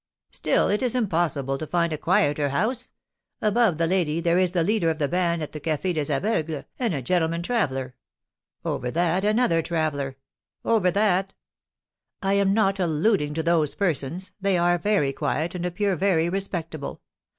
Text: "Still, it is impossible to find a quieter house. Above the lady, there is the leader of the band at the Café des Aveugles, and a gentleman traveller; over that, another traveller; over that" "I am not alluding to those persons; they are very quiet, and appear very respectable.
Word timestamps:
"Still, 0.31 0.67
it 0.69 0.81
is 0.81 0.95
impossible 0.95 1.59
to 1.59 1.67
find 1.67 1.93
a 1.93 1.97
quieter 1.99 2.49
house. 2.49 2.89
Above 3.39 3.77
the 3.77 3.85
lady, 3.85 4.19
there 4.19 4.39
is 4.39 4.49
the 4.49 4.63
leader 4.63 4.89
of 4.89 4.97
the 4.97 5.07
band 5.07 5.43
at 5.43 5.51
the 5.51 5.59
Café 5.59 5.93
des 5.93 6.11
Aveugles, 6.11 6.65
and 6.79 6.95
a 6.95 7.03
gentleman 7.03 7.43
traveller; 7.43 7.93
over 8.65 8.89
that, 8.89 9.23
another 9.23 9.61
traveller; 9.61 10.17
over 10.65 10.89
that" 10.89 11.35
"I 12.23 12.33
am 12.33 12.51
not 12.51 12.79
alluding 12.79 13.35
to 13.35 13.43
those 13.43 13.75
persons; 13.75 14.31
they 14.41 14.57
are 14.57 14.79
very 14.79 15.13
quiet, 15.13 15.53
and 15.53 15.67
appear 15.67 15.95
very 15.95 16.29
respectable. 16.29 17.03